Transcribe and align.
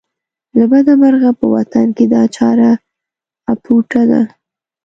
له 0.57 0.65
بده 0.71 0.93
مرغه 1.01 1.31
په 1.39 1.45
وطن 1.55 1.87
کې 1.97 2.05
دا 2.13 2.23
چاره 2.37 2.71
اپوټه 3.51 4.01
ده. 4.11 4.21